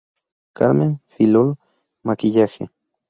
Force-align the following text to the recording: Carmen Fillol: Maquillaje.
Carmen 0.55 0.97
Fillol: 1.05 1.53
Maquillaje. 2.05 2.71